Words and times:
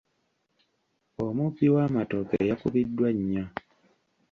Omubbi 1.25 1.65
w'amatooke 1.73 2.37
yakubiddwa 2.49 3.09
nnyo. 3.17 3.45